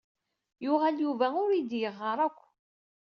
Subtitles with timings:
[0.63, 2.39] Yuɣal Yuba ur iyi-d-yeɣɣar akk.